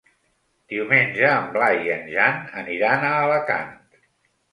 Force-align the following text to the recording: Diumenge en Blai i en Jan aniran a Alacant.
Diumenge 0.71 1.27
en 1.33 1.49
Blai 1.57 1.77
i 1.87 1.91
en 1.95 2.07
Jan 2.13 2.39
aniran 2.63 3.05
a 3.11 3.13
Alacant. 3.27 3.71